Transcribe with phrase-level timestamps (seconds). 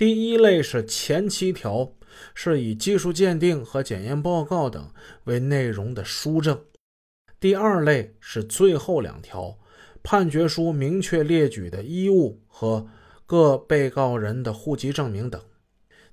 [0.00, 1.92] 第一类是前七条，
[2.34, 4.90] 是以技术鉴定和检验报告等
[5.24, 6.56] 为内容的书证；
[7.38, 9.58] 第二类是最后两条，
[10.02, 12.88] 判决书明确列举的衣物和
[13.26, 15.42] 各被告人的户籍证明等；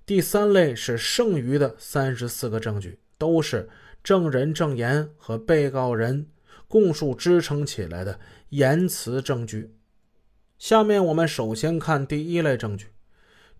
[0.05, 3.69] 第三类是剩余的三十四个证据，都是
[4.03, 6.27] 证人证言和被告人
[6.67, 8.19] 供述支撑起来的
[8.49, 9.73] 言辞证据。
[10.57, 12.87] 下面我们首先看第一类证据。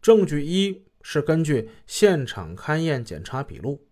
[0.08, 3.86] 证据一是根据现场勘验检查笔录，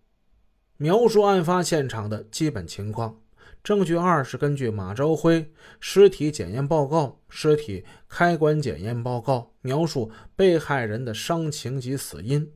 [0.78, 3.20] 描述案发现场的基本情况；
[3.62, 12.46] 证据二是根据马朝辉尸体检验报告、尸体开棺检验报告，描述被害人的伤情及死因；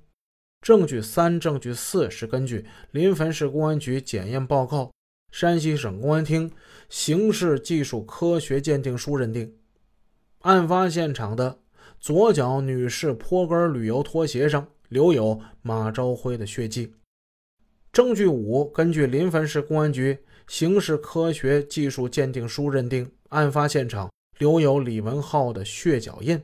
[0.63, 4.91] 证据三、证据四是根据临汾市公安局检验报告、
[5.31, 6.51] 山西省公安厅
[6.89, 9.55] 刑事技术科学鉴定书认定。
[10.39, 11.59] 案发现场的
[11.99, 16.93] 左脚女士坡跟旅游拖鞋上留有马朝辉的血迹。
[17.93, 26.41] 证据五，根据临汾市公安局刑事科学技术鉴定书认定，案发现场留有李文浩的血脚印。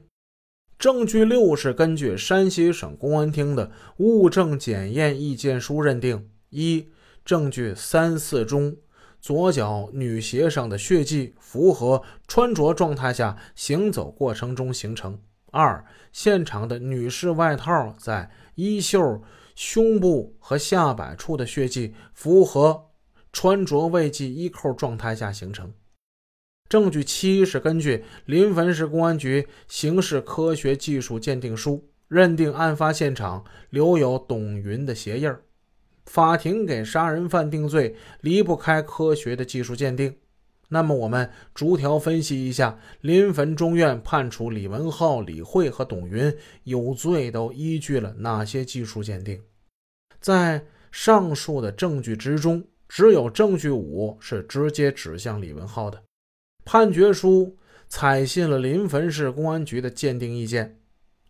[0.78, 6.88] 证据六是根据山西省公安厅的物证检验意见书认定：一、
[7.24, 8.76] 证据三四中。
[9.18, 15.18] 左脚女鞋上的血迹符合穿着状态下行走过程中形成。
[15.56, 19.22] 二、现场的女士外套在衣袖、
[19.54, 22.90] 胸部和下摆处的血迹符合
[23.32, 25.72] 穿着未系衣扣状态下形成。
[26.68, 35.42] 证据七是根据临汾市公安局刑事科学技术鉴定书认定，案发现场留有董云的鞋印儿。
[36.04, 40.16] 法庭给杀人犯定罪离不开科学的技术鉴定，
[40.68, 49.40] 那么我们逐条分析一下，临汾中院判处李文浩、李慧和董云有罪都依据了哪些技术鉴定？
[50.20, 56.02] 在上述的证据之中，只有证据五是直接指向李文浩的。
[56.64, 57.56] 判决书
[57.86, 60.80] 采信了临汾市公安局的鉴定意见，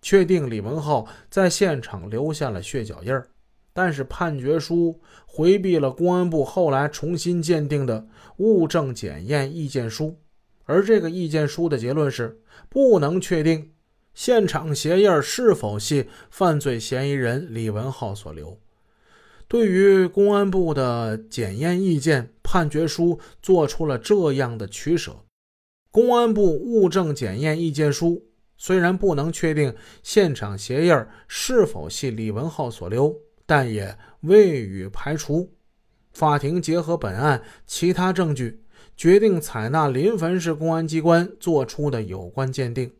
[0.00, 3.28] 确定李文浩在现场留下了血脚印儿。
[3.76, 10.16] 但是判决书回避了公安部后来重新鉴定的物证检验意见书，
[10.64, 13.72] 而这个意见书的结论是不能确定
[14.14, 18.58] 现场鞋印是否系犯罪嫌疑人李文浩所留。
[19.46, 25.14] 对于公安部的检验意见，判决书做出了这样的取舍：
[25.90, 28.24] 公安部物证检验意见书
[28.56, 30.94] 虽然不能确定现场鞋印
[31.28, 33.14] 是否系李文浩所留。
[33.46, 35.52] 但也未予排除。
[36.12, 38.60] 法庭结合本案其他证据，
[38.96, 42.90] 决定采纳临汾市公安机关作出的有关鉴定。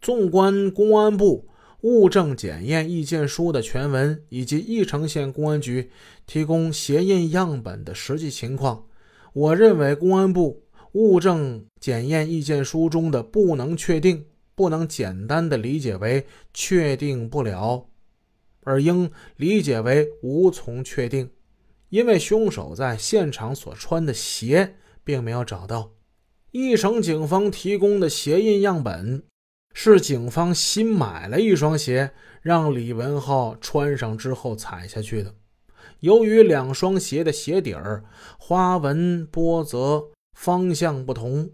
[0.00, 1.48] 纵观公安部
[1.82, 5.90] 物证检验意见书的全文，以及翼城县公安局
[6.26, 8.86] 提供鞋印样本的实际情况，
[9.32, 10.62] 我认为公安部
[10.92, 17.89] 物证检验意见书中的“不能确定”，不能简单的理解为确定不了。
[18.64, 21.30] 而应理解为无从确定，
[21.88, 25.92] 因为凶手在现场所穿的鞋并没有找到。
[26.52, 29.22] 义城警方提供的鞋印样本
[29.72, 32.12] 是警方新买了一双鞋，
[32.42, 35.34] 让李文浩穿上之后踩下去的。
[36.00, 38.04] 由于两双鞋的鞋底儿
[38.38, 41.50] 花纹、波折、方向不同，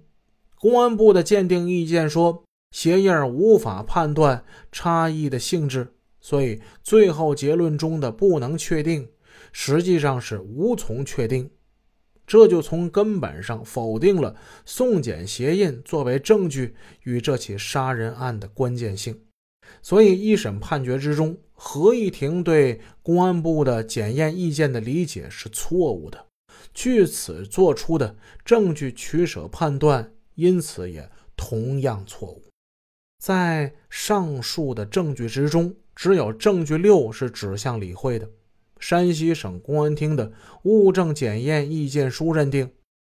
[0.59, 5.96] 公安部的鉴定意见说鞋印无法判断差异的性质。
[6.27, 9.09] 所以，最后结论中的不能确定，
[9.53, 11.49] 实际上是无从确定，
[12.27, 19.21] 这就从根本上否定了送检鞋印作为证据与这起杀人案的关键性。
[19.81, 26.27] 所以，一审判决之中，合议庭对公安部的检验意见的理解是错误的，
[26.75, 32.43] 据此做出的证据取舍判断，因此也同样错误。
[33.23, 35.73] 在上述的证据之中。
[35.97, 38.31] 只有证据六是指向李慧的。
[38.79, 40.31] 山西省公安厅的
[40.65, 42.71] 物证检验意见书认定，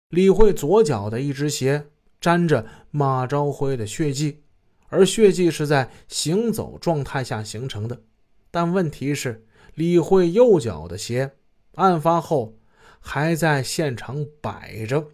[0.09, 1.87] 李慧左脚的一只鞋
[2.21, 4.43] 沾着马朝辉的血迹，
[4.89, 8.03] 而血迹是在行走状态下形成的。
[8.51, 11.31] 但问题是，李慧右脚的鞋
[11.77, 12.59] 案发后
[12.99, 15.07] 还在现场摆着，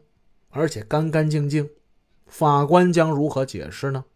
[0.48, 1.68] 而且干干净净，
[2.26, 4.06] 法官将如何解释呢？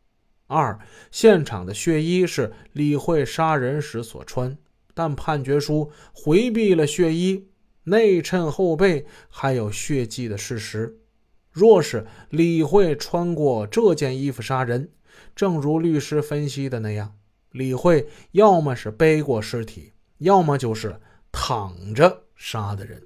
[0.53, 0.79] 二，
[1.11, 4.57] 现场的血衣是李慧杀人时所穿，
[4.93, 7.49] 但判决书回避了血衣
[7.85, 10.99] 内衬后背还有血迹的事实。
[11.51, 14.91] 若是李慧穿过这件衣服杀人，
[15.35, 17.15] 正如律师分析的那样，
[17.51, 21.01] 李慧要么是背过尸体，要么就是
[21.31, 23.03] 躺着杀的人。